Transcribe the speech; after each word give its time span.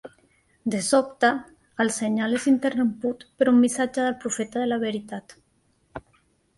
De 0.75 0.79
sobte, 0.87 1.29
el 1.85 1.91
senyal 1.99 2.33
és 2.39 2.49
interromput 2.53 3.23
per 3.37 3.51
un 3.55 3.63
missatge 3.67 4.09
del 4.09 4.19
Profeta 4.25 4.65
de 4.67 4.75
la 4.75 4.85
Veritat. 4.89 5.41